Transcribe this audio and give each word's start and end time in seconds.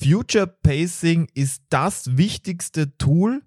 Future 0.00 0.46
Pacing 0.46 1.26
ist 1.34 1.64
das 1.70 2.16
wichtigste 2.16 2.96
Tool, 2.98 3.42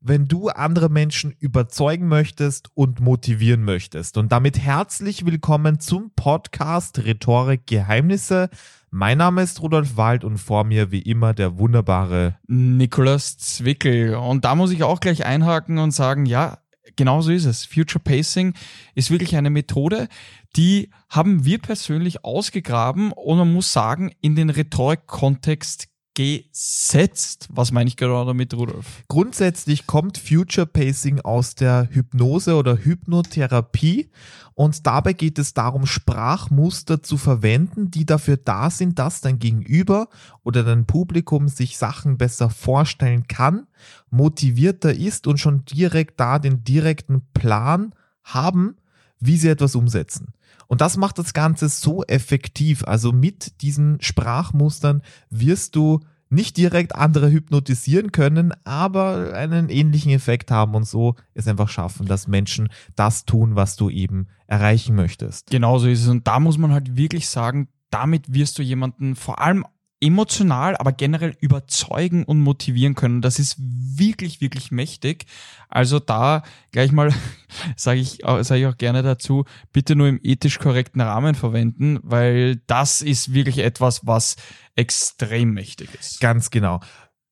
wenn 0.00 0.28
du 0.28 0.48
andere 0.48 0.88
Menschen 0.88 1.34
überzeugen 1.40 2.06
möchtest 2.06 2.68
und 2.74 3.00
motivieren 3.00 3.64
möchtest. 3.64 4.16
Und 4.16 4.30
damit 4.30 4.56
herzlich 4.56 5.26
willkommen 5.26 5.80
zum 5.80 6.12
Podcast 6.14 7.00
Rhetorik 7.00 7.66
Geheimnisse. 7.66 8.50
Mein 8.90 9.18
Name 9.18 9.42
ist 9.42 9.60
Rudolf 9.60 9.96
Wald 9.96 10.22
und 10.22 10.38
vor 10.38 10.62
mir 10.62 10.92
wie 10.92 11.02
immer 11.02 11.34
der 11.34 11.58
wunderbare 11.58 12.38
Nikolaus 12.46 13.36
Zwickel. 13.38 14.14
Und 14.14 14.44
da 14.44 14.54
muss 14.54 14.70
ich 14.70 14.84
auch 14.84 15.00
gleich 15.00 15.26
einhaken 15.26 15.78
und 15.78 15.90
sagen, 15.90 16.24
ja, 16.24 16.58
genau 16.94 17.20
so 17.20 17.32
ist 17.32 17.46
es. 17.46 17.64
Future 17.64 18.02
Pacing 18.02 18.54
ist 18.94 19.10
wirklich 19.10 19.34
eine 19.34 19.50
Methode, 19.50 20.06
die 20.54 20.90
haben 21.08 21.44
wir 21.44 21.58
persönlich 21.58 22.24
ausgegraben 22.24 23.10
und 23.10 23.38
man 23.38 23.52
muss 23.52 23.72
sagen, 23.72 24.12
in 24.20 24.36
den 24.36 24.50
Rhetorik-Kontext 24.50 25.88
gesetzt. 26.16 27.46
Was 27.52 27.70
meine 27.72 27.88
ich 27.88 27.96
gerade 27.96 28.26
damit, 28.26 28.54
Rudolf? 28.54 29.04
Grundsätzlich 29.06 29.86
kommt 29.86 30.16
Future 30.18 30.66
Pacing 30.66 31.20
aus 31.20 31.54
der 31.54 31.88
Hypnose 31.92 32.56
oder 32.56 32.78
Hypnotherapie 32.78 34.10
und 34.54 34.86
dabei 34.86 35.12
geht 35.12 35.38
es 35.38 35.52
darum, 35.52 35.84
Sprachmuster 35.84 37.02
zu 37.02 37.18
verwenden, 37.18 37.90
die 37.90 38.06
dafür 38.06 38.38
da 38.38 38.70
sind, 38.70 38.98
dass 38.98 39.20
dein 39.20 39.38
Gegenüber 39.38 40.08
oder 40.42 40.64
dein 40.64 40.86
Publikum 40.86 41.48
sich 41.48 41.76
Sachen 41.76 42.16
besser 42.16 42.48
vorstellen 42.48 43.28
kann, 43.28 43.66
motivierter 44.08 44.94
ist 44.94 45.26
und 45.26 45.38
schon 45.38 45.66
direkt 45.66 46.18
da 46.18 46.38
den 46.38 46.64
direkten 46.64 47.20
Plan 47.34 47.94
haben, 48.24 48.76
wie 49.20 49.36
sie 49.36 49.48
etwas 49.48 49.74
umsetzen. 49.74 50.34
Und 50.66 50.80
das 50.80 50.96
macht 50.96 51.18
das 51.18 51.32
Ganze 51.32 51.68
so 51.68 52.02
effektiv. 52.04 52.84
Also 52.84 53.12
mit 53.12 53.62
diesen 53.62 53.98
Sprachmustern 54.00 55.02
wirst 55.30 55.76
du 55.76 56.00
nicht 56.28 56.56
direkt 56.56 56.94
andere 56.94 57.30
hypnotisieren 57.30 58.10
können, 58.10 58.52
aber 58.64 59.32
einen 59.34 59.68
ähnlichen 59.68 60.10
Effekt 60.10 60.50
haben 60.50 60.74
und 60.74 60.84
so 60.84 61.14
es 61.34 61.46
einfach 61.46 61.68
schaffen, 61.68 62.06
dass 62.06 62.26
Menschen 62.26 62.68
das 62.96 63.24
tun, 63.26 63.54
was 63.54 63.76
du 63.76 63.90
eben 63.90 64.26
erreichen 64.48 64.96
möchtest. 64.96 65.50
Genauso 65.50 65.86
ist 65.86 66.02
es. 66.02 66.08
Und 66.08 66.26
da 66.26 66.40
muss 66.40 66.58
man 66.58 66.72
halt 66.72 66.96
wirklich 66.96 67.28
sagen, 67.28 67.68
damit 67.90 68.32
wirst 68.34 68.58
du 68.58 68.62
jemanden 68.62 69.14
vor 69.14 69.40
allem 69.40 69.64
emotional, 70.00 70.76
aber 70.76 70.92
generell 70.92 71.34
überzeugen 71.40 72.24
und 72.24 72.40
motivieren 72.40 72.94
können. 72.94 73.22
Das 73.22 73.38
ist 73.38 73.56
wirklich, 73.58 74.40
wirklich 74.40 74.70
mächtig. 74.70 75.24
Also 75.68 75.98
da 75.98 76.42
gleich 76.70 76.92
mal 76.92 77.12
sage 77.76 78.00
ich, 78.00 78.18
sage 78.22 78.60
ich 78.60 78.66
auch 78.66 78.76
gerne 78.76 79.02
dazu, 79.02 79.44
bitte 79.72 79.96
nur 79.96 80.08
im 80.08 80.20
ethisch 80.22 80.58
korrekten 80.58 81.00
Rahmen 81.00 81.34
verwenden, 81.34 81.98
weil 82.02 82.56
das 82.66 83.00
ist 83.00 83.32
wirklich 83.32 83.58
etwas, 83.58 84.06
was 84.06 84.36
extrem 84.74 85.52
mächtig 85.52 85.88
ist. 85.98 86.20
Ganz 86.20 86.50
genau. 86.50 86.80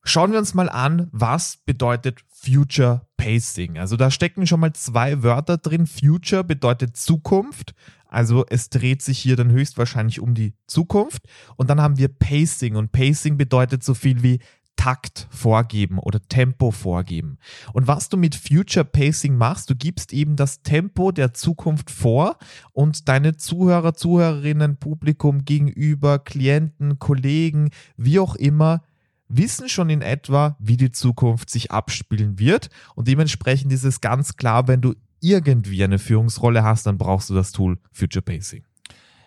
Schauen 0.02 0.32
wir 0.32 0.38
uns 0.38 0.54
mal 0.54 0.68
an, 0.68 1.08
was 1.12 1.58
bedeutet 1.64 2.20
Future 2.28 3.06
Pacing. 3.16 3.78
Also 3.78 3.96
da 3.96 4.10
stecken 4.10 4.46
schon 4.46 4.60
mal 4.60 4.74
zwei 4.74 5.22
Wörter 5.22 5.56
drin. 5.56 5.86
Future 5.86 6.44
bedeutet 6.44 6.96
Zukunft 6.96 7.74
also 8.14 8.44
es 8.48 8.70
dreht 8.70 9.02
sich 9.02 9.18
hier 9.18 9.36
dann 9.36 9.50
höchstwahrscheinlich 9.50 10.20
um 10.20 10.34
die 10.34 10.54
Zukunft. 10.66 11.26
Und 11.56 11.68
dann 11.68 11.80
haben 11.80 11.98
wir 11.98 12.08
Pacing. 12.08 12.76
Und 12.76 12.92
Pacing 12.92 13.36
bedeutet 13.36 13.82
so 13.82 13.94
viel 13.94 14.22
wie 14.22 14.38
Takt 14.76 15.28
vorgeben 15.30 15.98
oder 15.98 16.20
Tempo 16.20 16.70
vorgeben. 16.70 17.38
Und 17.72 17.86
was 17.86 18.08
du 18.08 18.16
mit 18.16 18.34
Future 18.34 18.84
Pacing 18.84 19.36
machst, 19.36 19.70
du 19.70 19.74
gibst 19.74 20.12
eben 20.12 20.36
das 20.36 20.62
Tempo 20.62 21.12
der 21.12 21.32
Zukunft 21.32 21.90
vor 21.90 22.38
und 22.72 23.08
deine 23.08 23.36
Zuhörer, 23.36 23.94
Zuhörerinnen, 23.94 24.76
Publikum 24.78 25.44
gegenüber, 25.44 26.18
Klienten, 26.18 26.98
Kollegen, 26.98 27.70
wie 27.96 28.18
auch 28.18 28.34
immer, 28.34 28.82
wissen 29.28 29.68
schon 29.68 29.90
in 29.90 30.02
etwa, 30.02 30.56
wie 30.58 30.76
die 30.76 30.90
Zukunft 30.92 31.50
sich 31.50 31.70
abspielen 31.70 32.38
wird. 32.38 32.68
Und 32.94 33.08
dementsprechend 33.08 33.72
ist 33.72 33.84
es 33.84 34.00
ganz 34.00 34.36
klar, 34.36 34.68
wenn 34.68 34.80
du 34.80 34.94
irgendwie 35.24 35.82
eine 35.82 35.98
Führungsrolle 35.98 36.62
hast, 36.62 36.86
dann 36.86 36.98
brauchst 36.98 37.30
du 37.30 37.34
das 37.34 37.52
Tool 37.52 37.78
Future 37.92 38.22
Pacing. 38.22 38.64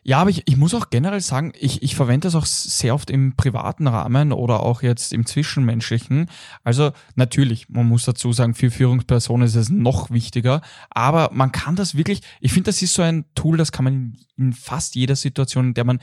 Ja, 0.07 0.19
aber 0.19 0.29
ich, 0.29 0.43
ich 0.45 0.55
muss 0.55 0.73
auch 0.73 0.89
generell 0.89 1.19
sagen, 1.19 1.51
ich, 1.59 1.83
ich 1.83 1.97
verwende 1.97 2.27
das 2.27 2.35
auch 2.35 2.45
sehr 2.45 2.95
oft 2.95 3.09
im 3.09 3.35
privaten 3.35 3.87
Rahmen 3.87 4.31
oder 4.31 4.61
auch 4.61 4.81
jetzt 4.81 5.11
im 5.11 5.25
Zwischenmenschlichen. 5.25 6.29
Also 6.63 6.93
natürlich, 7.15 7.67
man 7.67 7.89
muss 7.89 8.05
dazu 8.05 8.31
sagen, 8.31 8.53
für 8.53 8.71
Führungspersonen 8.71 9.45
ist 9.45 9.55
es 9.55 9.69
noch 9.69 10.09
wichtiger, 10.09 10.61
aber 10.89 11.31
man 11.33 11.51
kann 11.51 11.75
das 11.75 11.95
wirklich, 11.95 12.21
ich 12.39 12.53
finde, 12.53 12.69
das 12.69 12.81
ist 12.81 12.93
so 12.93 13.01
ein 13.01 13.25
Tool, 13.35 13.57
das 13.57 13.73
kann 13.73 13.83
man 13.83 14.15
in, 14.37 14.53
fast 14.53 14.95
jeder 14.95 15.17
Situation, 15.17 15.65
in 15.67 15.73
der 15.73 15.83
man 15.83 15.99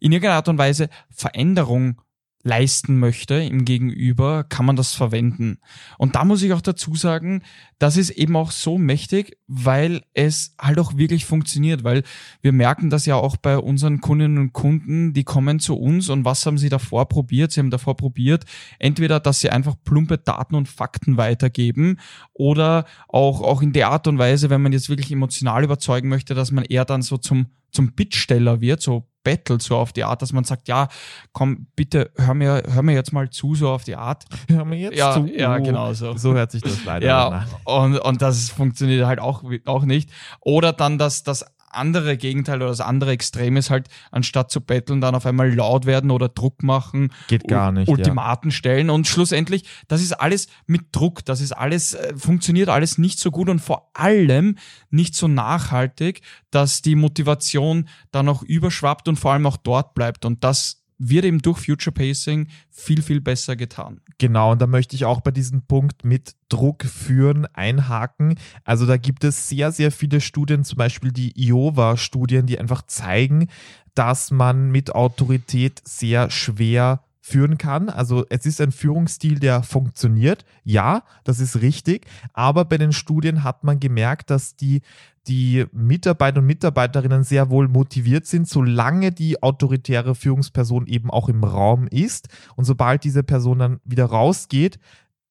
in 0.00 0.12
irgendeiner 0.12 0.36
Art 0.36 0.50
und 0.50 0.58
Weise 0.58 0.90
Veränderung 1.08 2.02
leisten 2.46 2.98
möchte 3.00 3.34
im 3.34 3.64
Gegenüber, 3.64 4.44
kann 4.44 4.64
man 4.64 4.76
das 4.76 4.94
verwenden. 4.94 5.58
Und 5.98 6.14
da 6.14 6.24
muss 6.24 6.44
ich 6.44 6.52
auch 6.52 6.60
dazu 6.60 6.94
sagen, 6.94 7.42
das 7.80 7.96
ist 7.96 8.10
eben 8.10 8.36
auch 8.36 8.52
so 8.52 8.78
mächtig, 8.78 9.36
weil 9.48 10.02
es 10.14 10.54
halt 10.58 10.78
auch 10.78 10.96
wirklich 10.96 11.26
funktioniert, 11.26 11.82
weil 11.82 12.04
wir 12.42 12.52
merken 12.52 12.88
das 12.88 13.04
ja 13.04 13.16
auch 13.16 13.36
bei 13.36 13.58
unseren 13.58 14.00
Kundinnen 14.00 14.38
und 14.38 14.52
Kunden, 14.52 15.12
die 15.12 15.24
kommen 15.24 15.58
zu 15.58 15.76
uns 15.76 16.08
und 16.08 16.24
was 16.24 16.46
haben 16.46 16.56
sie 16.56 16.68
davor 16.68 17.08
probiert? 17.08 17.50
Sie 17.50 17.58
haben 17.58 17.70
davor 17.70 17.96
probiert, 17.96 18.44
entweder, 18.78 19.18
dass 19.18 19.40
sie 19.40 19.50
einfach 19.50 19.74
plumpe 19.84 20.16
Daten 20.16 20.54
und 20.54 20.68
Fakten 20.68 21.16
weitergeben 21.16 21.98
oder 22.32 22.86
auch, 23.08 23.42
auch 23.42 23.60
in 23.60 23.72
der 23.72 23.88
Art 23.88 24.06
und 24.06 24.18
Weise, 24.18 24.50
wenn 24.50 24.62
man 24.62 24.72
jetzt 24.72 24.88
wirklich 24.88 25.10
emotional 25.10 25.64
überzeugen 25.64 26.08
möchte, 26.08 26.34
dass 26.34 26.52
man 26.52 26.64
eher 26.64 26.84
dann 26.84 27.02
so 27.02 27.18
zum, 27.18 27.46
zum 27.76 27.92
Bittsteller 27.92 28.60
wird, 28.60 28.82
so 28.82 29.06
Battle, 29.22 29.58
so 29.60 29.76
auf 29.76 29.92
die 29.92 30.04
Art, 30.04 30.22
dass 30.22 30.32
man 30.32 30.44
sagt, 30.44 30.68
ja, 30.68 30.88
komm, 31.32 31.66
bitte 31.74 32.12
hör 32.16 32.34
mir, 32.34 32.62
hör 32.72 32.82
mir 32.82 32.94
jetzt 32.94 33.12
mal 33.12 33.28
zu, 33.28 33.56
so 33.56 33.70
auf 33.70 33.82
die 33.82 33.96
Art. 33.96 34.24
Hör 34.48 34.64
mir 34.64 34.78
jetzt 34.78 34.96
ja, 34.96 35.12
zu. 35.14 35.26
Ja, 35.26 35.58
genau 35.58 35.92
so. 35.94 36.16
So 36.16 36.34
hört 36.34 36.52
sich 36.52 36.62
das 36.62 36.84
leider 36.84 37.06
ja, 37.06 37.28
an. 37.28 37.46
Und, 37.64 37.98
und 37.98 38.22
das 38.22 38.50
funktioniert 38.50 39.04
halt 39.04 39.18
auch, 39.18 39.42
auch 39.64 39.84
nicht. 39.84 40.10
Oder 40.40 40.72
dann 40.72 40.96
das, 40.96 41.24
das 41.24 41.44
andere 41.70 42.16
Gegenteil 42.16 42.56
oder 42.56 42.68
das 42.68 42.80
andere 42.80 43.12
Extrem 43.12 43.56
ist 43.56 43.70
halt, 43.70 43.88
anstatt 44.10 44.50
zu 44.50 44.60
betteln, 44.60 45.00
dann 45.00 45.14
auf 45.14 45.26
einmal 45.26 45.52
laut 45.54 45.86
werden 45.86 46.10
oder 46.10 46.28
Druck 46.28 46.62
machen. 46.62 47.12
Geht 47.28 47.48
gar 47.48 47.72
nicht. 47.72 47.88
Ultimaten 47.88 48.50
ja. 48.50 48.56
stellen. 48.56 48.90
Und 48.90 49.06
schlussendlich, 49.06 49.64
das 49.88 50.02
ist 50.02 50.12
alles 50.12 50.48
mit 50.66 50.86
Druck, 50.92 51.24
das 51.24 51.40
ist 51.40 51.52
alles, 51.52 51.94
äh, 51.94 52.14
funktioniert 52.16 52.68
alles 52.68 52.98
nicht 52.98 53.18
so 53.18 53.30
gut 53.30 53.48
und 53.48 53.60
vor 53.60 53.90
allem 53.94 54.56
nicht 54.90 55.14
so 55.14 55.28
nachhaltig, 55.28 56.22
dass 56.50 56.82
die 56.82 56.94
Motivation 56.94 57.88
dann 58.10 58.28
auch 58.28 58.42
überschwappt 58.42 59.08
und 59.08 59.16
vor 59.16 59.32
allem 59.32 59.46
auch 59.46 59.56
dort 59.56 59.94
bleibt. 59.94 60.24
Und 60.24 60.44
das 60.44 60.85
wird 60.98 61.24
eben 61.24 61.42
durch 61.42 61.58
Future 61.58 61.92
Pacing 61.92 62.48
viel, 62.70 63.02
viel 63.02 63.20
besser 63.20 63.56
getan. 63.56 64.00
Genau, 64.18 64.52
und 64.52 64.62
da 64.62 64.66
möchte 64.66 64.96
ich 64.96 65.04
auch 65.04 65.20
bei 65.20 65.30
diesem 65.30 65.62
Punkt 65.62 66.04
mit 66.04 66.34
Druck 66.48 66.84
führen 66.84 67.46
einhaken. 67.46 68.36
Also 68.64 68.86
da 68.86 68.96
gibt 68.96 69.24
es 69.24 69.48
sehr, 69.48 69.72
sehr 69.72 69.92
viele 69.92 70.20
Studien, 70.20 70.64
zum 70.64 70.78
Beispiel 70.78 71.12
die 71.12 71.32
Iowa-Studien, 71.36 72.46
die 72.46 72.58
einfach 72.58 72.82
zeigen, 72.86 73.48
dass 73.94 74.30
man 74.30 74.70
mit 74.70 74.94
Autorität 74.94 75.80
sehr 75.84 76.30
schwer 76.30 77.02
führen 77.26 77.58
kann. 77.58 77.88
Also 77.88 78.24
es 78.28 78.46
ist 78.46 78.60
ein 78.60 78.70
Führungsstil, 78.70 79.40
der 79.40 79.64
funktioniert. 79.64 80.44
Ja, 80.62 81.02
das 81.24 81.40
ist 81.40 81.60
richtig. 81.60 82.06
Aber 82.34 82.64
bei 82.64 82.78
den 82.78 82.92
Studien 82.92 83.42
hat 83.42 83.64
man 83.64 83.80
gemerkt, 83.80 84.30
dass 84.30 84.54
die, 84.54 84.82
die 85.26 85.64
Mitarbeiter 85.72 86.38
und 86.38 86.46
Mitarbeiterinnen 86.46 87.24
sehr 87.24 87.50
wohl 87.50 87.66
motiviert 87.66 88.26
sind, 88.26 88.48
solange 88.48 89.10
die 89.10 89.42
autoritäre 89.42 90.14
Führungsperson 90.14 90.86
eben 90.86 91.10
auch 91.10 91.28
im 91.28 91.42
Raum 91.42 91.88
ist. 91.88 92.28
Und 92.54 92.64
sobald 92.64 93.02
diese 93.02 93.24
Person 93.24 93.58
dann 93.58 93.80
wieder 93.84 94.04
rausgeht, 94.04 94.78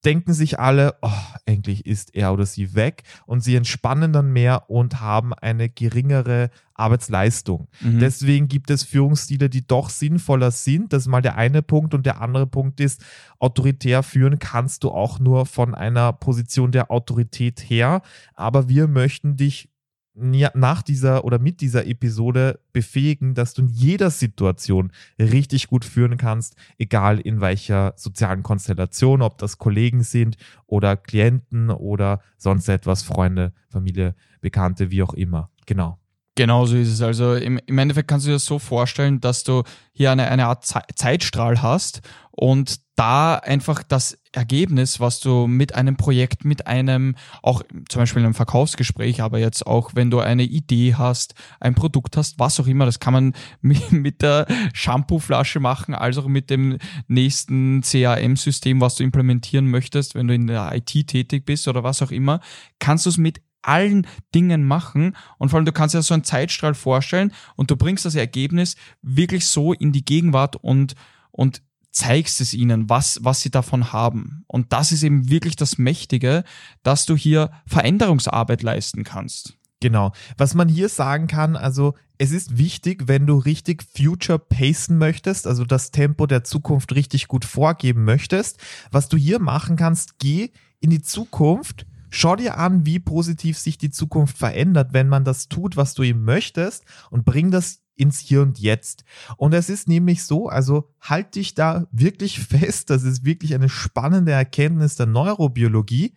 denken 0.06 0.34
sich 0.34 0.60
alle, 0.60 0.96
oh, 1.02 1.10
endlich 1.46 1.86
ist 1.86 2.16
er 2.16 2.32
oder 2.32 2.46
sie 2.46 2.76
weg 2.76 3.04
und 3.26 3.42
sie 3.42 3.56
entspannen 3.56 4.14
dann 4.14 4.32
mehr 4.32 4.70
und 4.70 5.02
haben 5.02 5.34
eine 5.34 5.70
geringere 5.70 6.52
Arbeitsleistung. 6.76 7.68
Mhm. 7.82 8.00
Deswegen 8.00 8.48
gibt 8.48 8.70
es 8.70 8.84
Führungsstile, 8.84 9.50
die 9.50 9.66
doch 9.66 9.90
sinnvoller 9.90 10.52
sind. 10.52 10.94
Das 10.94 11.04
ist 11.04 11.08
mal 11.08 11.22
der 11.22 11.38
eine 11.38 11.62
Punkt 11.62 11.94
und 11.94 12.06
der 12.06 12.22
andere 12.22 12.46
Punkt 12.48 12.80
ist, 12.80 13.04
autoritär 13.40 14.03
führen 14.03 14.40
kannst 14.40 14.84
du 14.84 14.91
auch 14.91 15.20
nur 15.20 15.46
von 15.46 15.74
einer 15.74 16.14
Position 16.14 16.72
der 16.72 16.91
Autorität 16.91 17.62
her, 17.62 18.02
aber 18.35 18.70
wir 18.70 18.88
möchten 18.88 19.38
dich 19.38 19.70
nach 20.16 20.82
dieser 20.82 21.26
oder 21.26 21.40
mit 21.40 21.62
dieser 21.62 21.85
Episode 21.85 22.59
befähigen, 22.72 23.34
dass 23.34 23.53
du 23.53 23.64
in 23.64 23.67
jeder 23.67 24.09
Situation 24.09 24.91
richtig 25.20 25.67
gut 25.67 25.84
führen 25.84 26.17
kannst, 26.17 26.56
egal 26.78 27.20
in 27.20 27.41
welcher 27.41 27.94
sozialen 27.97 28.41
Konstellation, 28.41 29.22
ob 29.22 29.38
das 29.38 29.58
Kollegen 29.58 30.03
sind 30.03 30.38
oder 30.67 30.96
Klienten 30.96 31.70
oder 31.70 32.22
sonst 32.38 32.70
etwas, 32.70 33.03
Freunde, 33.03 33.53
Familie, 33.70 34.16
Bekannte, 34.41 34.90
wie 34.91 35.03
auch 35.03 35.14
immer. 35.14 35.50
Genau. 35.66 36.00
Genau 36.35 36.66
so 36.66 36.76
ist 36.76 36.90
es. 36.90 37.02
Also 37.02 37.35
im, 37.35 37.59
im 37.66 37.78
Endeffekt 37.78 38.09
kannst 38.09 38.26
du 38.26 38.29
dir 38.29 38.35
das 38.35 38.46
so 38.46 38.59
vorstellen, 38.59 39.22
dass 39.22 39.44
du 39.44 39.64
hier 39.94 40.12
eine, 40.12 40.29
eine 40.29 40.47
Art 40.47 40.66
Zeitstrahl 40.66 41.62
hast 41.62 42.02
und 42.32 42.84
da 42.96 43.36
einfach 43.36 43.84
das 43.84 44.18
Ergebnis, 44.32 45.00
was 45.00 45.20
du 45.20 45.47
mit 45.47 45.76
einem 45.76 45.97
Projekt, 45.97 46.46
mit 46.46 46.68
einem, 46.68 47.16
auch 47.42 47.62
zum 47.90 48.02
Beispiel 48.02 48.24
einem 48.24 48.34
Verkaufsgespräch, 48.34 49.22
aber 49.22 49.40
jetzt 49.40 49.68
auch, 49.68 49.92
wenn 49.96 50.09
du 50.09 50.20
eine 50.20 50.44
Idee 50.44 50.96
hast, 50.96 51.36
ein 51.59 51.76
Produkt 51.76 52.16
hast, 52.16 52.40
was 52.40 52.59
auch 52.59 52.68
immer, 52.68 52.86
das 52.86 53.00
kann 53.00 53.14
man 53.14 53.34
mit 53.62 54.22
der 54.22 54.47
Shampooflasche 54.74 55.59
machen, 55.59 55.94
als 55.94 56.18
auch 56.18 56.28
mit 56.28 56.50
dem 56.50 56.78
nächsten 57.08 57.82
CRM-System, 57.82 58.80
was 58.80 58.96
du 58.96 59.03
implementieren 59.03 59.70
möchtest, 59.70 60.16
wenn 60.16 60.28
du 60.28 60.34
in 60.34 60.48
der 60.48 60.74
IT 60.74 61.08
tätig 61.08 61.46
bist 61.46 61.68
oder 61.68 61.84
was 61.84 62.02
auch 62.02 62.12
immer, 62.12 62.40
kannst 62.80 63.06
du 63.06 63.09
es 63.09 63.18
mit 63.18 63.41
allen 63.62 64.08
Dingen 64.34 64.64
machen 64.64 65.16
und 65.38 65.50
vor 65.50 65.58
allem 65.58 65.66
du 65.66 65.72
kannst 65.72 65.96
dir 65.96 66.02
so 66.02 66.14
einen 66.14 66.24
Zeitstrahl 66.24 66.76
vorstellen 66.76 67.34
und 67.56 67.72
du 67.72 67.76
bringst 67.76 68.06
das 68.06 68.16
Ergebnis 68.16 68.76
wirklich 69.02 69.48
so 69.48 69.74
in 69.74 69.91
die 69.91 70.06
Gegenwart 70.06 70.56
und, 70.56 70.96
und 71.32 71.62
zeigst 71.96 72.42
es 72.42 72.53
ihnen, 72.53 72.90
was, 72.90 73.20
was 73.22 73.40
sie 73.40 73.50
davon 73.50 73.94
haben. 73.94 74.44
Und 74.47 74.74
das 74.74 74.92
ist 74.92 75.03
eben 75.03 75.30
wirklich 75.30 75.56
das 75.56 75.78
Mächtige, 75.78 76.44
dass 76.84 77.06
du 77.06 77.16
hier 77.16 77.52
Veränderungsarbeit 77.66 78.64
leisten 78.64 79.06
kannst. 79.06 79.58
Genau. 79.80 80.12
Was 80.38 80.56
man 80.56 80.68
hier 80.68 80.90
sagen 80.90 81.28
kann, 81.28 81.56
also 81.56 81.94
es 82.18 82.32
ist 82.32 82.58
wichtig, 82.58 83.08
wenn 83.08 83.26
du 83.26 83.38
richtig 83.38 83.84
Future 83.84 84.40
pacen 84.40 84.97
möchtest, 84.97 85.47
also 85.47 85.64
das 85.64 85.92
Tempo 85.92 86.26
der 86.28 86.44
Zukunft 86.44 86.94
richtig 86.96 87.30
gut 87.30 87.46
vorgeben 87.46 88.03
möchtest. 88.03 88.59
Was 88.91 89.08
du 89.08 89.16
hier 89.16 89.40
machen 89.40 89.78
kannst, 89.78 90.20
geh 90.20 90.50
in 90.82 90.90
die 90.90 91.02
Zukunft, 91.02 91.86
schau 92.09 92.36
dir 92.36 92.58
an, 92.58 92.86
wie 92.86 93.00
positiv 93.00 93.58
sich 93.58 93.78
die 93.78 93.90
Zukunft 93.90 94.38
verändert, 94.38 94.90
wenn 94.91 95.08
man 95.08 95.24
das 95.24 95.48
tut, 95.48 95.78
was 95.78 95.94
du 95.94 96.03
ihm 96.03 96.26
möchtest 96.26 96.84
und 97.09 97.24
bring 97.24 97.52
das 97.52 97.84
ins 97.96 98.20
Hier 98.20 98.42
und 98.42 98.59
Jetzt. 98.59 99.06
Und 99.38 99.53
es 99.53 99.70
ist 99.70 99.88
nämlich 99.88 100.24
so, 100.24 100.47
also 100.47 100.90
halt 101.02 101.36
dich 101.36 101.53
da 101.53 101.88
wirklich 101.92 102.40
fest, 102.47 102.90
das 102.90 103.03
ist 103.03 103.26
wirklich 103.26 103.53
eine 103.56 103.70
spannende 103.70 104.32
Erkenntnis 104.32 104.96
der 104.96 105.06
Neurobiologie. 105.06 106.14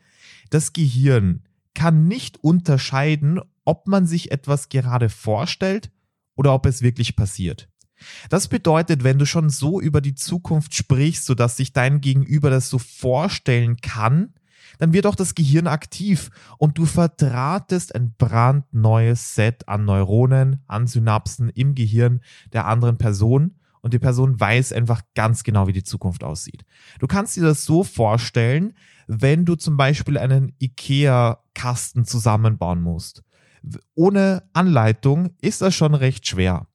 Das 0.50 0.72
Gehirn 0.72 1.42
kann 1.74 2.08
nicht 2.08 2.42
unterscheiden, 2.42 3.40
ob 3.64 3.86
man 3.86 4.06
sich 4.06 4.32
etwas 4.32 4.68
gerade 4.68 5.08
vorstellt 5.08 5.90
oder 6.36 6.54
ob 6.54 6.66
es 6.66 6.82
wirklich 6.82 7.16
passiert. 7.16 7.68
Das 8.28 8.48
bedeutet, 8.48 9.04
wenn 9.04 9.18
du 9.18 9.26
schon 9.26 9.50
so 9.50 9.80
über 9.80 10.00
die 10.00 10.14
Zukunft 10.14 10.74
sprichst, 10.74 11.24
sodass 11.24 11.56
sich 11.56 11.72
dein 11.72 12.00
Gegenüber 12.00 12.50
das 12.50 12.70
so 12.70 12.78
vorstellen 12.78 13.76
kann, 13.78 14.34
dann 14.78 14.92
wird 14.92 15.06
auch 15.06 15.14
das 15.14 15.34
Gehirn 15.34 15.66
aktiv 15.66 16.30
und 16.58 16.78
du 16.78 16.84
verdrahtest 16.84 17.94
ein 17.94 18.14
brandneues 18.16 19.34
Set 19.34 19.68
an 19.68 19.84
Neuronen, 19.84 20.62
an 20.66 20.86
Synapsen 20.86 21.48
im 21.50 21.74
Gehirn 21.74 22.20
der 22.52 22.66
anderen 22.66 22.98
Person 22.98 23.56
und 23.80 23.94
die 23.94 23.98
Person 23.98 24.38
weiß 24.38 24.72
einfach 24.72 25.02
ganz 25.14 25.44
genau, 25.44 25.66
wie 25.66 25.72
die 25.72 25.84
Zukunft 25.84 26.24
aussieht. 26.24 26.64
Du 26.98 27.06
kannst 27.06 27.36
dir 27.36 27.42
das 27.42 27.64
so 27.64 27.84
vorstellen, 27.84 28.74
wenn 29.06 29.44
du 29.44 29.54
zum 29.54 29.76
Beispiel 29.76 30.18
einen 30.18 30.52
IKEA-Kasten 30.60 32.04
zusammenbauen 32.04 32.82
musst. 32.82 33.22
Ohne 33.94 34.44
Anleitung 34.52 35.30
ist 35.40 35.62
das 35.62 35.74
schon 35.74 35.94
recht 35.94 36.26
schwer. 36.26 36.66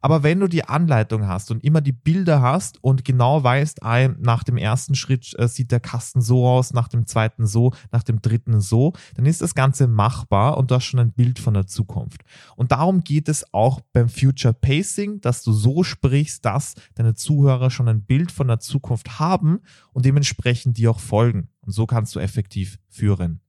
Aber 0.00 0.22
wenn 0.22 0.40
du 0.40 0.48
die 0.48 0.64
Anleitung 0.64 1.26
hast 1.26 1.50
und 1.50 1.64
immer 1.64 1.80
die 1.80 1.92
Bilder 1.92 2.40
hast 2.40 2.82
und 2.82 3.04
genau 3.04 3.42
weißt, 3.42 3.80
nach 4.18 4.44
dem 4.44 4.56
ersten 4.56 4.94
Schritt 4.94 5.34
äh, 5.38 5.48
sieht 5.48 5.72
der 5.72 5.80
Kasten 5.80 6.20
so 6.20 6.46
aus, 6.46 6.72
nach 6.72 6.88
dem 6.88 7.06
zweiten 7.06 7.46
so, 7.46 7.72
nach 7.90 8.02
dem 8.02 8.22
dritten 8.22 8.60
so, 8.60 8.92
dann 9.14 9.26
ist 9.26 9.42
das 9.42 9.54
Ganze 9.54 9.86
machbar 9.86 10.56
und 10.56 10.70
du 10.70 10.74
hast 10.74 10.84
schon 10.84 11.00
ein 11.00 11.12
Bild 11.12 11.38
von 11.38 11.54
der 11.54 11.66
Zukunft. 11.66 12.22
Und 12.56 12.72
darum 12.72 13.02
geht 13.02 13.28
es 13.28 13.52
auch 13.52 13.80
beim 13.92 14.08
Future 14.08 14.54
Pacing, 14.54 15.20
dass 15.20 15.42
du 15.42 15.52
so 15.52 15.82
sprichst, 15.82 16.44
dass 16.44 16.74
deine 16.94 17.14
Zuhörer 17.14 17.70
schon 17.70 17.88
ein 17.88 18.02
Bild 18.02 18.32
von 18.32 18.48
der 18.48 18.60
Zukunft 18.60 19.18
haben 19.18 19.60
und 19.92 20.04
dementsprechend 20.04 20.78
dir 20.78 20.90
auch 20.90 21.00
folgen. 21.00 21.48
Und 21.60 21.72
so 21.72 21.86
kannst 21.86 22.14
du 22.14 22.20
effektiv 22.20 22.78
führen. 22.88 23.40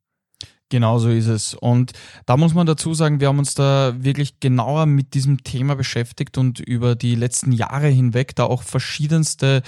Genau 0.69 0.99
so 0.99 1.09
ist 1.09 1.27
es. 1.27 1.55
Und 1.55 1.93
da 2.27 2.37
muss 2.37 2.53
man 2.53 2.67
dazu 2.67 2.93
sagen, 2.93 3.19
wir 3.19 3.27
haben 3.27 3.39
uns 3.39 3.55
da 3.55 3.95
wirklich 3.97 4.39
genauer 4.39 4.85
mit 4.85 5.15
diesem 5.15 5.43
Thema 5.43 5.75
beschäftigt 5.75 6.37
und 6.37 6.59
über 6.59 6.95
die 6.95 7.15
letzten 7.15 7.51
Jahre 7.51 7.87
hinweg 7.87 8.35
da 8.35 8.43
auch 8.43 8.61
verschiedenste 8.61 9.63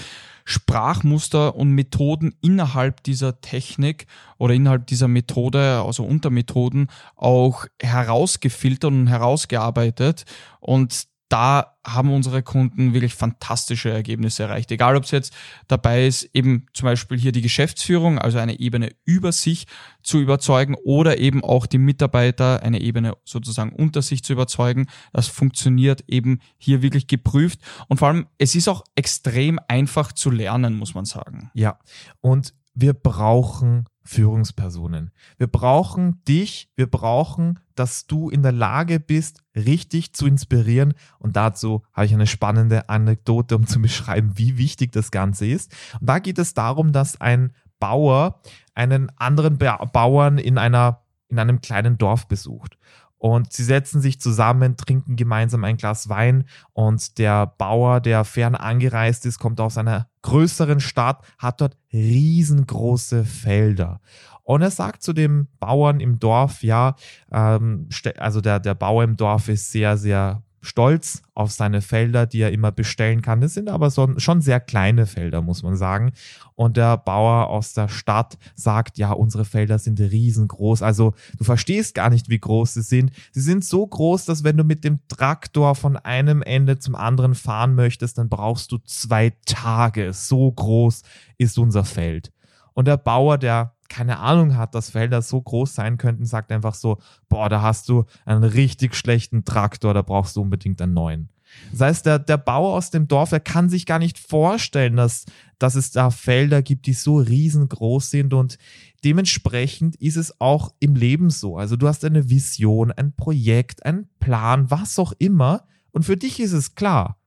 Sprachmuster 0.45 1.55
und 1.55 1.71
Methoden 1.71 2.35
innerhalb 2.41 3.01
dieser 3.03 3.41
Technik 3.41 4.05
oder 4.37 4.53
innerhalb 4.53 4.85
dieser 4.87 5.07
Methode, 5.07 5.81
also 5.83 6.03
Untermethoden, 6.03 6.87
auch 7.15 7.65
herausgefiltert 7.81 8.91
und 8.91 9.07
herausgearbeitet. 9.07 10.25
Und 10.59 11.07
da 11.31 11.77
haben 11.85 12.13
unsere 12.13 12.43
Kunden 12.43 12.93
wirklich 12.93 13.15
fantastische 13.15 13.89
Ergebnisse 13.89 14.43
erreicht. 14.43 14.69
Egal, 14.69 14.97
ob 14.97 15.05
es 15.05 15.11
jetzt 15.11 15.33
dabei 15.69 16.05
ist, 16.05 16.29
eben 16.33 16.65
zum 16.73 16.87
Beispiel 16.87 17.17
hier 17.17 17.31
die 17.31 17.41
Geschäftsführung, 17.41 18.19
also 18.19 18.37
eine 18.37 18.59
Ebene 18.59 18.91
über 19.05 19.31
sich 19.31 19.65
zu 20.03 20.19
überzeugen 20.19 20.75
oder 20.83 21.19
eben 21.19 21.41
auch 21.41 21.67
die 21.67 21.77
Mitarbeiter 21.77 22.63
eine 22.63 22.81
Ebene 22.81 23.13
sozusagen 23.23 23.71
unter 23.71 24.01
sich 24.01 24.23
zu 24.23 24.33
überzeugen. 24.33 24.87
Das 25.13 25.27
funktioniert 25.27 26.03
eben 26.07 26.39
hier 26.57 26.81
wirklich 26.81 27.07
geprüft 27.07 27.61
und 27.87 27.97
vor 27.97 28.09
allem, 28.09 28.27
es 28.37 28.53
ist 28.53 28.67
auch 28.67 28.83
extrem 28.95 29.57
einfach 29.69 30.11
zu 30.11 30.31
lernen, 30.31 30.75
muss 30.75 30.93
man 30.93 31.05
sagen. 31.05 31.49
Ja, 31.53 31.79
und 32.19 32.53
wir 32.73 32.93
brauchen 32.93 33.85
Führungspersonen. 34.03 35.11
Wir 35.37 35.47
brauchen 35.47 36.23
dich, 36.27 36.71
wir 36.75 36.87
brauchen, 36.87 37.59
dass 37.75 38.07
du 38.07 38.29
in 38.29 38.43
der 38.43 38.51
Lage 38.51 38.99
bist, 38.99 39.43
richtig 39.55 40.13
zu 40.13 40.27
inspirieren. 40.27 40.93
Und 41.19 41.35
dazu 41.35 41.83
habe 41.93 42.05
ich 42.05 42.13
eine 42.13 42.27
spannende 42.27 42.89
Anekdote, 42.89 43.55
um 43.55 43.67
zu 43.67 43.81
beschreiben, 43.81 44.33
wie 44.35 44.57
wichtig 44.57 44.91
das 44.91 45.11
Ganze 45.11 45.45
ist. 45.47 45.71
Und 45.99 46.07
da 46.07 46.19
geht 46.19 46.39
es 46.39 46.53
darum, 46.53 46.91
dass 46.91 47.21
ein 47.21 47.53
Bauer 47.79 48.41
einen 48.75 49.11
anderen 49.17 49.57
Bauern 49.57 50.37
in 50.37 50.57
einer 50.57 51.01
in 51.31 51.39
einem 51.39 51.61
kleinen 51.61 51.97
Dorf 51.97 52.27
besucht. 52.27 52.77
Und 53.21 53.53
sie 53.53 53.63
setzen 53.63 54.01
sich 54.01 54.19
zusammen, 54.19 54.77
trinken 54.77 55.15
gemeinsam 55.15 55.63
ein 55.63 55.77
Glas 55.77 56.09
Wein 56.09 56.45
und 56.73 57.19
der 57.19 57.45
Bauer, 57.45 57.99
der 57.99 58.23
fern 58.23 58.55
angereist 58.55 59.27
ist, 59.27 59.37
kommt 59.37 59.61
aus 59.61 59.77
einer 59.77 60.07
größeren 60.23 60.79
Stadt, 60.79 61.23
hat 61.37 61.61
dort 61.61 61.77
riesengroße 61.93 63.23
Felder. 63.23 64.01
Und 64.41 64.63
er 64.63 64.71
sagt 64.71 65.03
zu 65.03 65.13
dem 65.13 65.49
Bauern 65.59 65.99
im 65.99 66.17
Dorf, 66.17 66.63
ja, 66.63 66.95
ähm, 67.31 67.89
also 68.17 68.41
der, 68.41 68.59
der 68.59 68.73
Bauer 68.73 69.03
im 69.03 69.17
Dorf 69.17 69.49
ist 69.49 69.71
sehr, 69.71 69.97
sehr 69.97 70.41
stolz 70.61 71.23
auf 71.33 71.51
seine 71.51 71.81
Felder, 71.81 72.27
die 72.27 72.39
er 72.39 72.51
immer 72.51 72.71
bestellen 72.71 73.21
kann. 73.21 73.41
Das 73.41 73.55
sind 73.55 73.69
aber 73.69 73.89
so, 73.89 74.17
schon 74.17 74.41
sehr 74.41 74.59
kleine 74.59 75.07
Felder, 75.07 75.41
muss 75.41 75.63
man 75.63 75.75
sagen. 75.75 76.11
Und 76.55 76.77
der 76.77 76.97
Bauer 76.97 77.47
aus 77.47 77.73
der 77.73 77.87
Stadt 77.87 78.37
sagt, 78.55 78.97
ja, 78.97 79.11
unsere 79.11 79.43
Felder 79.43 79.79
sind 79.79 79.99
riesengroß. 79.99 80.83
Also 80.83 81.13
du 81.37 81.43
verstehst 81.43 81.95
gar 81.95 82.09
nicht, 82.09 82.29
wie 82.29 82.39
groß 82.39 82.75
sie 82.75 82.83
sind. 82.83 83.11
Sie 83.31 83.41
sind 83.41 83.65
so 83.65 83.85
groß, 83.85 84.25
dass 84.25 84.43
wenn 84.43 84.57
du 84.57 84.63
mit 84.63 84.83
dem 84.83 84.99
Traktor 85.07 85.73
von 85.75 85.97
einem 85.97 86.43
Ende 86.43 86.77
zum 86.77 86.95
anderen 86.95 87.33
fahren 87.33 87.73
möchtest, 87.73 88.19
dann 88.19 88.29
brauchst 88.29 88.71
du 88.71 88.77
zwei 88.79 89.33
Tage. 89.45 90.13
So 90.13 90.51
groß 90.51 91.01
ist 91.37 91.57
unser 91.57 91.83
Feld. 91.83 92.31
Und 92.73 92.87
der 92.87 92.97
Bauer, 92.97 93.37
der 93.37 93.73
keine 93.91 94.19
Ahnung 94.19 94.55
hat, 94.55 94.73
dass 94.73 94.91
Felder 94.91 95.21
so 95.21 95.41
groß 95.41 95.75
sein 95.75 95.97
könnten, 95.97 96.25
sagt 96.25 96.49
einfach 96.53 96.75
so, 96.75 96.99
boah, 97.27 97.49
da 97.49 97.61
hast 97.61 97.89
du 97.89 98.05
einen 98.23 98.45
richtig 98.45 98.95
schlechten 98.95 99.43
Traktor, 99.43 99.93
da 99.93 100.01
brauchst 100.01 100.37
du 100.37 100.41
unbedingt 100.41 100.81
einen 100.81 100.93
neuen. 100.93 101.29
Das 101.71 101.81
heißt, 101.81 102.05
der, 102.05 102.19
der 102.19 102.37
Bauer 102.37 102.73
aus 102.73 102.89
dem 102.89 103.09
Dorf, 103.09 103.31
der 103.31 103.41
kann 103.41 103.67
sich 103.67 103.85
gar 103.85 103.99
nicht 103.99 104.17
vorstellen, 104.17 104.95
dass, 104.95 105.25
dass 105.59 105.75
es 105.75 105.91
da 105.91 106.09
Felder 106.09 106.61
gibt, 106.61 106.85
die 106.85 106.93
so 106.93 107.17
riesengroß 107.17 108.09
sind 108.09 108.33
und 108.33 108.57
dementsprechend 109.03 109.97
ist 109.97 110.15
es 110.15 110.39
auch 110.39 110.73
im 110.79 110.95
Leben 110.95 111.29
so. 111.29 111.57
Also 111.57 111.75
du 111.75 111.89
hast 111.89 112.05
eine 112.05 112.29
Vision, 112.29 112.93
ein 112.93 113.13
Projekt, 113.13 113.85
einen 113.85 114.07
Plan, 114.21 114.71
was 114.71 114.97
auch 114.99 115.11
immer 115.19 115.65
und 115.91 116.03
für 116.03 116.15
dich 116.15 116.39
ist 116.39 116.53
es 116.53 116.75
klar. 116.75 117.17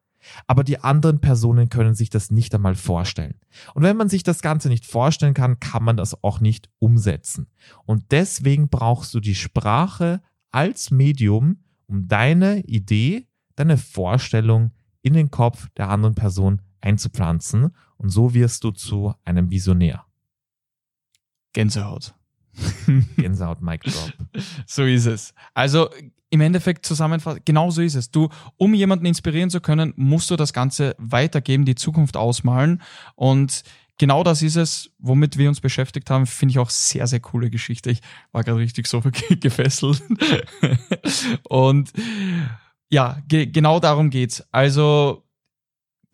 Aber 0.46 0.64
die 0.64 0.80
anderen 0.80 1.20
Personen 1.20 1.68
können 1.68 1.94
sich 1.94 2.10
das 2.10 2.30
nicht 2.30 2.54
einmal 2.54 2.74
vorstellen. 2.74 3.34
Und 3.74 3.82
wenn 3.82 3.96
man 3.96 4.08
sich 4.08 4.22
das 4.22 4.42
Ganze 4.42 4.68
nicht 4.68 4.86
vorstellen 4.86 5.34
kann, 5.34 5.60
kann 5.60 5.84
man 5.84 5.96
das 5.96 6.22
auch 6.22 6.40
nicht 6.40 6.70
umsetzen. 6.78 7.48
Und 7.84 8.10
deswegen 8.10 8.68
brauchst 8.68 9.14
du 9.14 9.20
die 9.20 9.34
Sprache 9.34 10.22
als 10.50 10.90
Medium, 10.90 11.64
um 11.86 12.08
deine 12.08 12.60
Idee, 12.60 13.26
deine 13.56 13.78
Vorstellung 13.78 14.72
in 15.02 15.14
den 15.14 15.30
Kopf 15.30 15.68
der 15.76 15.90
anderen 15.90 16.14
Person 16.14 16.62
einzupflanzen. 16.80 17.74
Und 17.96 18.08
so 18.10 18.34
wirst 18.34 18.64
du 18.64 18.70
zu 18.70 19.14
einem 19.24 19.50
Visionär. 19.50 20.04
Gänsehaut. 21.52 22.14
Gänsehaut, 23.16 23.62
Mic 23.62 23.82
Drop. 23.82 24.12
So 24.66 24.84
ist 24.84 25.06
es. 25.06 25.34
Also 25.54 25.90
im 26.34 26.40
Endeffekt 26.40 26.84
zusammenfassend, 26.84 27.46
genau 27.46 27.70
so 27.70 27.80
ist 27.80 27.94
es. 27.94 28.10
Du, 28.10 28.28
um 28.56 28.74
jemanden 28.74 29.06
inspirieren 29.06 29.50
zu 29.50 29.60
können, 29.60 29.94
musst 29.94 30.32
du 30.32 30.36
das 30.36 30.52
Ganze 30.52 30.96
weitergeben, 30.98 31.64
die 31.64 31.76
Zukunft 31.76 32.16
ausmalen. 32.16 32.82
Und 33.14 33.62
genau 33.98 34.24
das 34.24 34.42
ist 34.42 34.56
es, 34.56 34.90
womit 34.98 35.38
wir 35.38 35.48
uns 35.48 35.60
beschäftigt 35.60 36.10
haben. 36.10 36.26
Finde 36.26 36.50
ich 36.50 36.58
auch 36.58 36.70
sehr, 36.70 37.06
sehr 37.06 37.20
coole 37.20 37.50
Geschichte. 37.50 37.92
Ich 37.92 38.00
war 38.32 38.42
gerade 38.42 38.58
richtig 38.58 38.88
so 38.88 39.00
gefesselt. 39.40 40.02
Und 41.48 41.92
ja, 42.90 43.18
ge 43.28 43.46
genau 43.46 43.78
darum 43.78 44.10
geht's. 44.10 44.44
Also 44.50 45.22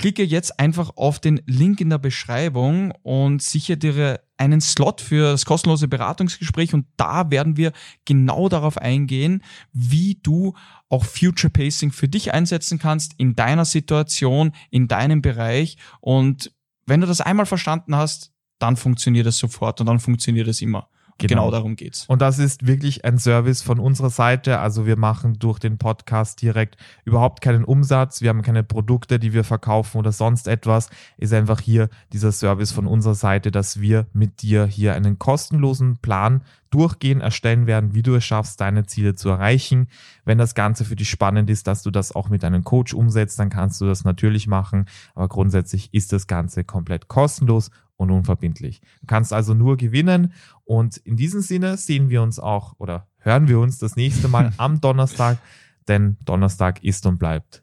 Klicke 0.01 0.25
jetzt 0.25 0.59
einfach 0.59 0.97
auf 0.97 1.21
den 1.21 1.43
Link 1.45 1.79
in 1.83 1.91
der 1.91 1.99
Beschreibung 1.99 2.93
und 3.03 3.43
sichere 3.43 3.77
dir 3.77 4.21
einen 4.39 4.63
Slot 4.63 5.03
für 5.03 5.33
das 5.33 5.45
kostenlose 5.45 5.89
Beratungsgespräch 5.89 6.73
und 6.73 6.87
da 6.97 7.31
werden 7.31 7.59
wir 7.59 7.73
genau 8.07 8.49
darauf 8.49 8.79
eingehen, 8.79 9.43
wie 9.75 10.19
du 10.23 10.55
auch 10.89 11.05
Future 11.05 11.51
Pacing 11.51 11.93
für 11.93 12.09
dich 12.09 12.33
einsetzen 12.33 12.79
kannst 12.79 13.13
in 13.19 13.37
deiner 13.37 13.67
Situation, 13.67 14.53
in 14.71 14.89
deinem 14.89 15.21
Bereich 15.21 15.77
und 16.01 16.51
wenn 16.87 17.03
du 17.03 17.07
das 17.07 17.21
einmal 17.21 17.45
verstanden 17.45 17.95
hast, 17.95 18.33
dann 18.59 18.77
funktioniert 18.77 19.27
es 19.27 19.37
sofort 19.37 19.81
und 19.83 19.87
dann 19.87 20.01
funktioniert 20.01 20.49
es 20.49 20.63
immer. 20.63 20.89
Genau. 21.21 21.43
genau 21.43 21.51
darum 21.51 21.77
geht's. 21.77 22.07
Und 22.07 22.23
das 22.23 22.39
ist 22.39 22.67
wirklich 22.67 23.05
ein 23.05 23.19
Service 23.19 23.63
von 23.63 23.79
unserer 23.79 24.11
Seite. 24.11 24.59
Also 24.59 24.87
wir 24.87 24.97
machen 24.97 25.39
durch 25.39 25.59
den 25.59 25.79
Podcast 25.79 26.43
direkt 26.43 26.77
überhaupt 27.05 27.41
keinen 27.41 27.65
Umsatz. 27.65 28.21
Wir 28.21 28.31
haben 28.31 28.43
keine 28.43 28.65
Produkte, 28.65 29.19
die 29.19 29.33
wir 29.33 29.45
verkaufen 29.45 29.99
oder 29.99 30.13
sonst 30.13 30.49
etwas. 30.49 30.91
Ist 31.17 31.33
einfach 31.33 31.61
hier 31.61 31.89
dieser 32.13 32.33
Service 32.33 32.73
von 32.73 32.87
unserer 32.87 33.15
Seite, 33.15 33.51
dass 33.51 33.81
wir 33.81 34.07
mit 34.13 34.43
dir 34.43 34.67
hier 34.67 34.95
einen 34.95 35.19
kostenlosen 35.19 35.99
Plan 35.99 36.43
durchgehen, 36.71 37.21
erstellen 37.21 37.67
werden, 37.67 37.95
wie 37.95 38.03
du 38.03 38.15
es 38.15 38.25
schaffst, 38.25 38.61
deine 38.61 38.87
Ziele 38.87 39.15
zu 39.15 39.29
erreichen. 39.29 39.89
Wenn 40.25 40.39
das 40.39 40.55
Ganze 40.55 40.85
für 40.85 40.97
dich 40.97 41.11
spannend 41.11 41.51
ist, 41.51 41.67
dass 41.67 41.83
du 41.83 41.91
das 41.91 42.15
auch 42.15 42.29
mit 42.29 42.45
einem 42.45 42.65
Coach 42.65 42.95
umsetzt, 42.95 43.39
dann 43.39 43.51
kannst 43.51 43.81
du 43.81 43.87
das 43.87 44.05
natürlich 44.05 44.47
machen. 44.47 44.87
Aber 45.15 45.29
grundsätzlich 45.29 45.93
ist 45.93 46.13
das 46.13 46.27
Ganze 46.27 46.65
komplett 46.65 47.09
kostenlos 47.09 47.71
und 48.01 48.11
unverbindlich. 48.11 48.81
Du 49.03 49.07
kannst 49.07 49.33
also 49.33 49.53
nur 49.53 49.77
gewinnen 49.77 50.33
und 50.65 50.97
in 50.97 51.17
diesem 51.17 51.43
Sinne 51.43 51.77
sehen 51.77 52.09
wir 52.09 52.23
uns 52.23 52.39
auch 52.39 52.75
oder 52.79 53.07
hören 53.19 53.47
wir 53.47 53.61
uns 53.61 53.79
das 53.79 53.95
nächste 53.95 54.27
Mal 54.27 54.53
am 54.57 54.81
Donnerstag, 54.81 55.39
denn 55.87 56.17
Donnerstag 56.25 56.83
ist 56.83 57.05
und 57.05 57.19
bleibt 57.19 57.63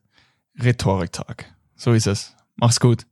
Rhetoriktag. 0.59 1.45
So 1.75 1.91
ist 1.91 2.05
es. 2.05 2.35
Mach's 2.55 2.79
gut. 2.79 3.07